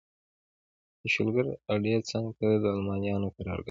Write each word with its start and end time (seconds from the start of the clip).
د 1.01 1.01
شولګر 1.13 1.45
اډې 1.73 1.95
څنګ 2.09 2.27
ته 2.37 2.47
د 2.63 2.65
المانیانو 2.75 3.27
قرارګاه 3.35 3.59
وه. 3.59 3.59